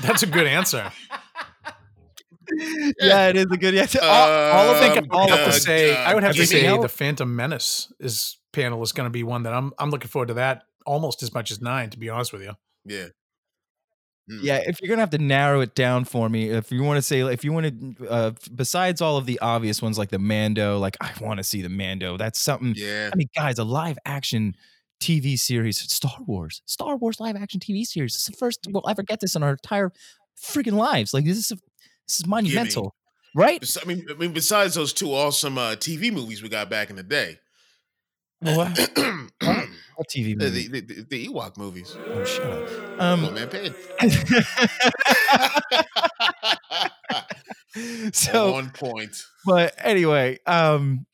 [0.02, 0.90] That's a good answer.
[3.00, 3.74] yeah, it is a good.
[3.74, 5.04] Yeah, all, all of I think them.
[5.12, 7.92] Um, I would have to say I would have to say else- the Phantom Menace
[8.00, 11.22] is panel is going to be one that I'm I'm looking forward to that almost
[11.22, 11.90] as much as nine.
[11.90, 13.06] To be honest with you, Yeah.
[14.30, 14.40] Mm.
[14.42, 17.02] Yeah, if you're gonna have to narrow it down for me, if you want to
[17.02, 20.78] say, if you want to, uh, besides all of the obvious ones like the Mando,
[20.78, 22.16] like I want to see the Mando.
[22.18, 22.74] That's something.
[22.76, 23.08] Yeah.
[23.12, 24.54] I mean, guys, a live action
[25.00, 28.14] TV series, Star Wars, Star Wars live action TV series.
[28.14, 29.92] It's the first we'll ever get this in our entire
[30.40, 31.12] freaking lives.
[31.14, 31.56] Like this is a,
[32.06, 32.94] this is monumental,
[33.34, 33.60] right?
[33.60, 36.90] Bes- I mean, I mean, besides those two awesome uh, TV movies we got back
[36.90, 37.38] in the day,
[38.40, 40.68] What, the, what TV the, movie?
[40.68, 41.96] the, the Ewok movies.
[41.96, 43.00] oh, shut up.
[43.00, 43.70] Um, man, pay
[48.12, 49.22] so on point.
[49.44, 51.06] but anyway, um,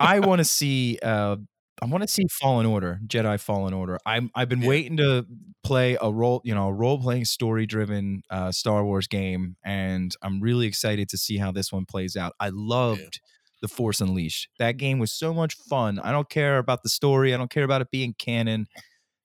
[0.00, 0.98] I want to see.
[1.02, 1.36] Uh,
[1.82, 3.98] I want to see Fallen Order, Jedi Fallen Order.
[4.06, 4.30] I'm.
[4.36, 4.68] I've been Yeah.
[4.68, 5.26] waiting to
[5.64, 10.12] play a role, you know, a role playing, story driven uh, Star Wars game, and
[10.22, 12.34] I'm really excited to see how this one plays out.
[12.38, 13.20] I loved
[13.60, 14.48] the Force Unleashed.
[14.60, 15.98] That game was so much fun.
[15.98, 17.34] I don't care about the story.
[17.34, 18.66] I don't care about it being canon.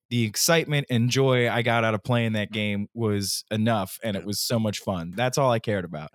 [0.10, 4.26] The excitement and joy I got out of playing that game was enough, and it
[4.26, 5.14] was so much fun.
[5.16, 6.10] That's all I cared about.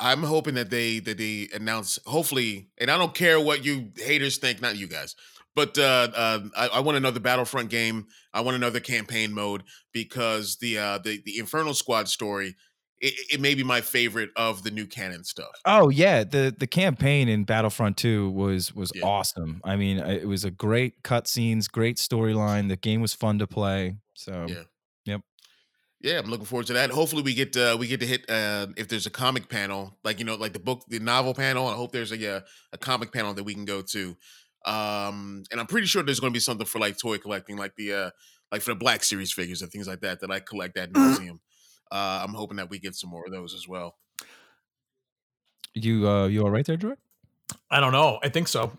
[0.00, 4.38] I'm hoping that they that they announce hopefully, and I don't care what you haters
[4.38, 5.14] think, not you guys,
[5.54, 8.06] but uh, uh, I, I want another Battlefront game.
[8.32, 9.62] I want another campaign mode
[9.92, 12.56] because the uh, the the Inferno Squad story
[13.04, 15.60] it, it may be my favorite of the new canon stuff.
[15.66, 19.04] Oh yeah, the the campaign in Battlefront 2 was was Yeah.
[19.04, 19.60] awesome.
[19.64, 22.68] I mean, it was a great cutscenes, great storyline.
[22.68, 23.96] The game was fun to play.
[24.14, 24.62] So Yeah.
[25.04, 25.20] Yep.
[26.00, 26.90] Yeah, I'm looking forward to that.
[26.90, 30.18] Hopefully, we get uh, we get to hit uh, if there's a comic panel, like
[30.18, 31.66] you know, like the book, the novel panel.
[31.66, 32.40] I hope there's a uh,
[32.72, 34.16] a comic panel that we can go to.
[34.64, 37.74] Um, and I'm pretty sure there's going to be something for like toy collecting, like
[37.76, 38.10] the uh,
[38.52, 41.40] like for the Black Series figures and things like that that I collect at museum.
[41.92, 43.96] Uh, I'm hoping that we get some more of those as well.
[45.74, 46.96] you uh you all right there, Drew?
[47.70, 48.18] I don't know.
[48.22, 48.72] I think so.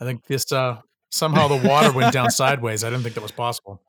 [0.00, 0.78] I think this uh
[1.10, 2.84] somehow the water went down sideways.
[2.84, 3.80] I didn't think that was possible.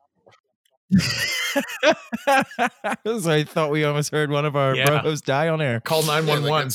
[0.98, 5.02] so I thought we almost heard one of our Yeah.
[5.02, 5.80] bros die on air.
[5.80, 6.70] Call nine one one.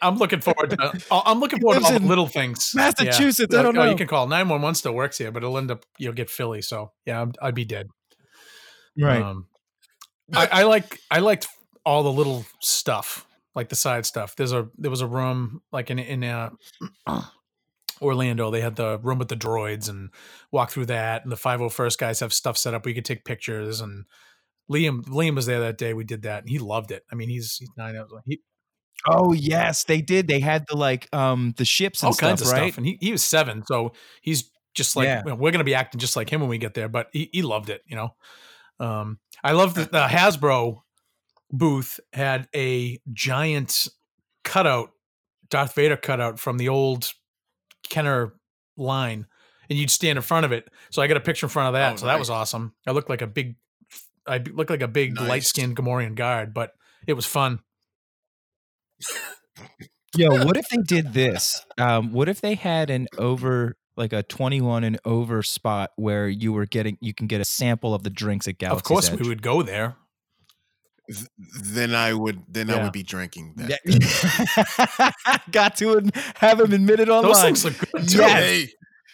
[0.00, 1.02] I'm looking forward to.
[1.10, 2.72] I'm looking forward to all the little things.
[2.74, 3.60] Massachusetts, Yeah.
[3.60, 3.90] I don't Oh, know.
[3.90, 4.74] You can call nine one one.
[4.74, 6.62] Still works here, but it'll end up you'll get Philly.
[6.62, 7.88] So yeah, I'm, I'd be dead.
[8.98, 9.22] Right.
[9.22, 9.46] Um,
[10.34, 11.48] I, I like I liked
[11.84, 14.36] all the little stuff, like the side stuff.
[14.36, 16.50] There's a there was a room like in in uh,
[18.00, 18.50] Orlando.
[18.50, 20.10] They had the room with the droids and
[20.50, 21.22] walk through that.
[21.24, 23.80] And the 501st guys have stuff set up where you could take pictures.
[23.80, 24.04] And
[24.70, 25.92] Liam Liam was there that day.
[25.94, 27.02] We did that, and he loved it.
[27.10, 27.96] I mean, he's he's nine.
[27.96, 28.40] I was like, He,
[29.08, 30.28] oh yes, they did.
[30.28, 32.72] They had the like um the ships and all stuff, kinds of right?
[32.72, 32.78] stuff.
[32.78, 35.22] And he, he was seven, so he's just like Yeah.
[35.24, 36.88] you know, we're gonna be acting just like him when we get there.
[36.88, 38.14] But he, he loved it, you know.
[38.80, 40.80] Um, I love that the Hasbro
[41.50, 43.88] booth had a giant
[44.44, 44.90] cutout,
[45.50, 47.12] Darth Vader cutout from the old
[47.88, 48.34] Kenner
[48.76, 49.26] line,
[49.68, 50.68] and you'd stand in front of it.
[50.90, 51.92] So I got a picture in front of that.
[51.94, 52.74] Oh, so that was awesome.
[52.86, 53.56] I looked like a big,
[54.26, 55.28] I looked like a big Nice.
[55.28, 56.72] light skinned Gamorrean guard, but
[57.06, 57.60] it was fun.
[60.16, 61.64] Yo, what if they did this?
[61.78, 66.52] Um, what if they had an over like a 21 and over spot where you
[66.52, 69.20] were getting you can get a sample of the drinks at Galaxy's of course, Edge?
[69.20, 69.96] we would go there.
[71.10, 71.26] Th-
[71.62, 73.80] then I would then I would be drinking that.
[73.84, 75.40] Yeah.
[75.50, 77.32] Got to have him admitted online.
[77.32, 78.18] Those things look good too.
[78.18, 78.70] Yes.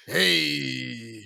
[0.07, 1.18] Hey, hey.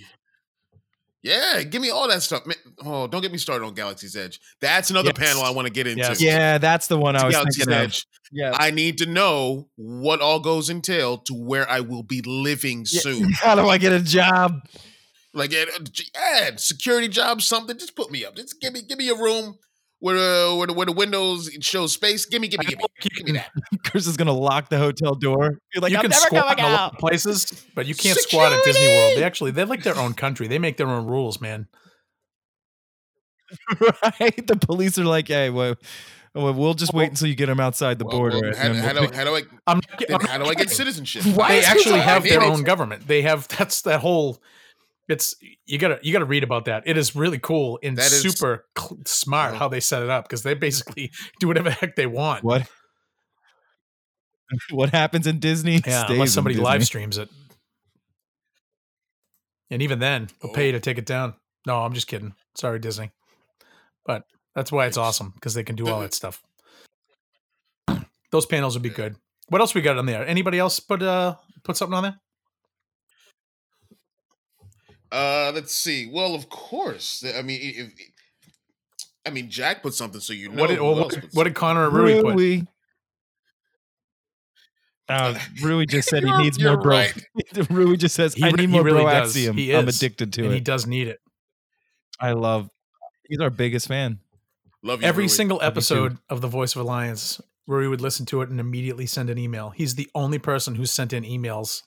[1.23, 2.45] Yeah, give me all that stuff.
[2.45, 4.41] Man, oh, don't get me started on Galaxy's Edge.
[4.59, 5.29] That's another Yes.
[5.29, 6.01] panel I want to get into.
[6.03, 6.21] Yes.
[6.21, 7.97] Yeah, that's the one I was Galaxy's thinking of.
[8.33, 8.51] Yeah.
[8.53, 13.01] I need to know what all goes entail to where I will be living Yeah.
[13.01, 13.31] soon.
[13.33, 14.67] How do I get a job?
[15.33, 17.77] Like, yeah, uh, yeah, security job, something.
[17.77, 18.35] Just put me up.
[18.35, 19.57] Just give me, give me a room
[20.03, 22.25] where, uh, where the where the windows show space.
[22.25, 23.51] Give me, give me, give me, You give me that.
[23.85, 25.57] Chris is gonna lock the hotel door.
[25.73, 28.17] You're like, you I'm can never squat in a lot of places, but you can't
[28.19, 29.13] squat at Disney World.
[29.15, 30.47] They actually they're like their own country.
[30.49, 31.67] They make their own rules, man.
[34.19, 34.45] right?
[34.45, 35.75] The police are like, hey, well,
[36.35, 38.41] well, we'll just wait until you get them outside the Well, border.
[38.41, 40.53] well, how, we'll do, pick- how do I I'm not, then I'm how do I
[40.53, 41.23] get citizenship?
[41.33, 43.07] Why They actually have their own government.
[43.07, 44.41] They have that's that whole.
[45.09, 45.35] It's
[45.65, 46.83] you gotta you gotta read about that.
[46.85, 49.57] It is really cool and That is- super cl- smart Oh.
[49.57, 52.43] how they set it up because they basically do whatever the heck they want.
[52.43, 52.69] what?
[54.71, 55.81] what happens in Disney?
[55.85, 57.29] Yeah, unless somebody live streams it,
[59.69, 61.33] and even then they'll pay you to take it down.
[61.65, 62.33] No, I'm just kidding.
[62.55, 63.11] Sorry, Disney,
[64.05, 64.23] but
[64.55, 66.41] that's why it's awesome because they can do all that stuff.
[68.31, 69.15] Those panels would be good.
[69.49, 70.25] What else we got on there?
[70.25, 72.19] Anybody else put uh put something on there?
[75.13, 76.09] Uh, let's see.
[76.11, 77.23] Well, of course.
[77.37, 77.93] I mean, if,
[79.25, 80.59] I mean, Jack put something, so you know.
[80.59, 82.35] what did who what, what, did Connor and Rui put?
[82.35, 82.61] Rui.
[85.07, 86.97] Uh, Rui just said he needs more bro.
[86.97, 87.13] right.
[87.69, 89.35] Rui just says, He "I re- need he more really bro does.
[89.35, 89.55] axium.
[89.55, 91.19] He I'm addicted to it and he does need it.
[92.19, 92.69] I love.
[93.29, 94.19] He's our biggest fan.
[94.81, 95.29] Love you, Every Rui.
[95.29, 98.59] single Love you episode of The Voice of Alliance, Rory would listen to it and
[98.59, 99.69] immediately send an email.
[99.69, 101.83] He's the only person who sent in emails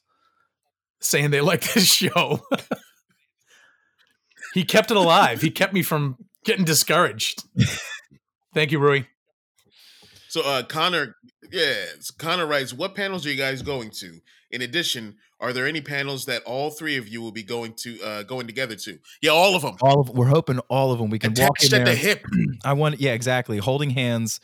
[1.01, 2.41] saying they like this show.
[4.57, 5.43] He kept it alive.
[5.43, 7.45] He kept me from getting discouraged.
[8.55, 9.05] Thank you, Rui.
[10.29, 11.15] So uh Connor,
[11.53, 14.19] yeah, so Connor writes, "What panels are you guys going to?
[14.51, 18.01] In addition, are there any panels that all three of you will be going to
[18.03, 18.99] uh going together to?
[19.21, 19.77] Yeah, all of them.
[19.83, 22.25] All of we're hoping all of them we can walk in Attached at the hip,
[22.65, 24.41] I want yeah exactly holding hands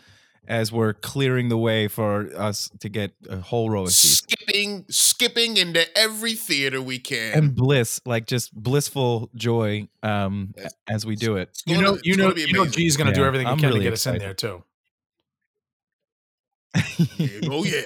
[0.48, 4.18] as we're clearing the way for us to get a whole row of seats.
[4.18, 7.32] skipping, skipping into every theater we can.
[7.38, 10.72] and bliss like just blissful joy um Yes.
[10.88, 12.66] as we do it It's You gonna- know, you know, you know.
[12.66, 14.64] G's going to do everything he I'm can really to get us in there too.
[16.74, 17.82] Oh yeah,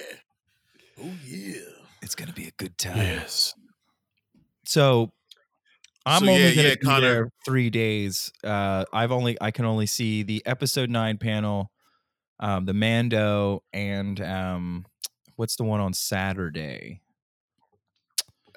[1.01, 1.59] oh yeah.
[2.01, 3.53] it's gonna be a good time Yes.
[4.65, 5.11] so
[6.05, 7.01] i'm So, only yeah, gonna yeah, be Connor.
[7.01, 11.69] there three days uh i've only i can only see the episode nine panel
[12.39, 14.85] um the mando and um
[15.35, 17.01] what's the one on saturday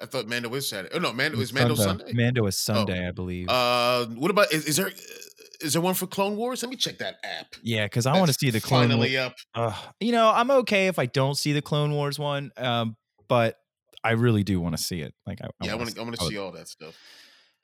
[0.01, 0.95] I thought Mando was Saturday.
[0.95, 2.11] Oh no, Mando is Mando Sunday.
[2.13, 4.91] mando is sunday i believe Uh, what about is, is there
[5.61, 6.63] is there one for Clone Wars?
[6.63, 7.55] Let me check that app.
[7.61, 9.35] yeah because i want to see the clone War- finally up.
[9.53, 12.95] uh, you know i'm okay if i don't see the clone wars one um
[13.27, 13.57] but
[14.03, 16.01] i really do want to see it like i, Yeah, I want to.
[16.01, 16.95] I want to see all that stuff.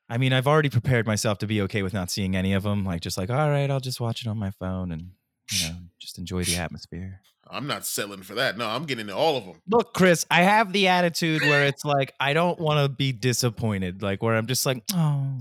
[0.09, 2.85] I mean, I've already prepared myself to be okay with not seeing any of them.
[2.85, 5.11] Like, just like, all right, I'll just watch it on my phone and,
[5.51, 7.21] you know, just enjoy the atmosphere.
[7.49, 8.57] I'm not selling for that.
[8.57, 9.61] No, I'm getting into all of them.
[9.69, 14.01] Look, Chris, I have the attitude where it's like, I don't want to be disappointed.
[14.01, 15.39] Like, where I'm just like, oh,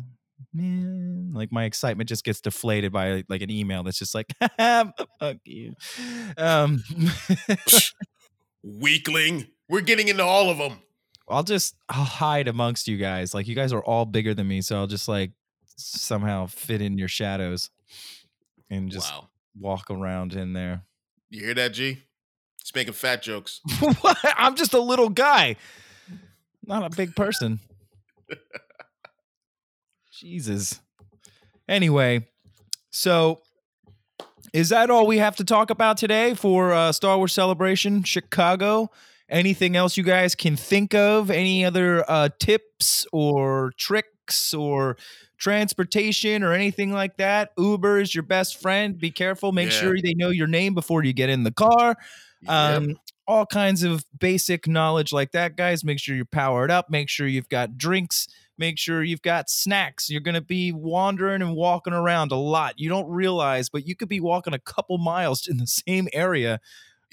[0.52, 1.32] man.
[1.32, 5.74] Like, my excitement just gets deflated by like an email that's just like, fuck you.
[6.36, 6.82] Um,
[8.64, 9.48] Weakling.
[9.68, 10.78] We're getting into all of them.
[11.28, 13.34] I'll just, I'll hide amongst you guys.
[13.34, 14.60] Like, you guys are all bigger than me.
[14.62, 15.32] So I'll just like
[15.76, 17.70] somehow fit in your shadows
[18.70, 19.28] and just wow.
[19.58, 20.82] Walk around in there.
[21.30, 22.02] You hear that, G?
[22.62, 23.60] He's making fat jokes.
[24.00, 24.18] What?
[24.36, 25.56] I'm just a little guy,
[26.64, 27.60] not a big person.
[30.12, 30.80] Jesus.
[31.68, 32.26] Anyway,
[32.90, 33.40] so
[34.52, 38.90] is that all we have to talk about today for uh, Star Wars Celebration Chicago?
[39.28, 41.30] Anything else you guys can think of?
[41.30, 44.96] Any other uh, tips or tricks or
[45.38, 47.53] transportation or anything like that?
[47.59, 48.99] Uber is your best friend.
[48.99, 49.53] Be careful.
[49.53, 49.79] Make Yeah.
[49.81, 51.96] sure they know your name before you get in the car
[52.42, 52.85] Yep.
[52.85, 52.96] um
[53.27, 57.27] all kinds of basic knowledge like that guys make sure you're powered up make sure
[57.27, 61.92] you've got drinks make sure you've got snacks you're going to be wandering and walking
[61.92, 65.57] around a lot you don't realize but you could be walking a couple miles in
[65.57, 66.61] the same area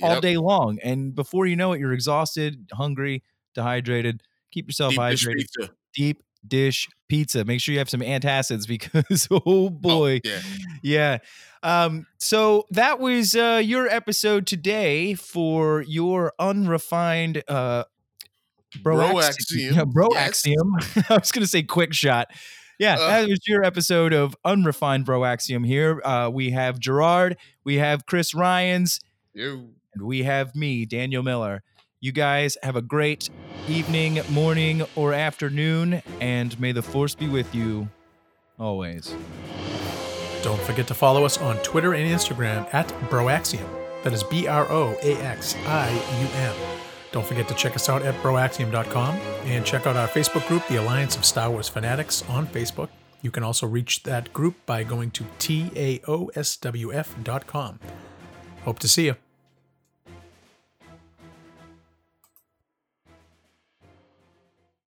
[0.02, 0.22] all Yep.
[0.22, 3.24] day long and before you know it you're exhausted hungry
[3.56, 5.46] dehydrated keep yourself Deep hydrated
[5.94, 10.40] deep dish pizza make sure you have some antacids because oh Oh, boy yeah.
[10.82, 11.18] yeah.
[11.64, 17.86] Um, so that was uh, your episode today for your unrefined uh,
[18.82, 20.44] bro, Bro axium, Yeah, bro yes.
[21.10, 22.28] I was going to say quick shot.
[22.80, 23.08] Yeah, Uh.
[23.08, 26.02] that was your episode of Unrefined Bro Axium here.
[26.04, 29.00] Uh, we have Gerard, we have Chris Ryans,
[29.34, 29.70] You.
[29.94, 31.64] and we have me, Daniel Miller.
[32.04, 33.30] You guys have a great
[33.70, 37.88] evening, morning, or afternoon, and may the force be with you
[38.60, 39.16] always.
[40.42, 43.70] Don't forget to follow us on Twitter and Instagram at Broaxium.
[44.04, 46.54] That is B R O A X I U M.
[47.14, 49.16] Don't forget to check us out at broaxium.com
[49.46, 52.90] and check out our Facebook group, the Alliance of Star Wars Fanatics, on Facebook.
[53.22, 56.10] You can also reach that group by going to taoswf.com.
[58.66, 59.16] Hope to see you.